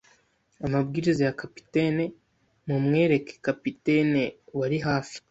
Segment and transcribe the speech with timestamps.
[0.65, 2.03] amabwiriza ya capitaine.
[2.67, 4.23] Mumwereke.” Kapiteni,
[4.59, 5.17] wari hafi